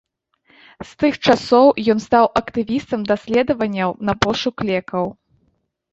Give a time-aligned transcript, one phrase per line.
[0.91, 5.05] З тых часоў ён стаў актывістам даследаванняў на пошук лекаў.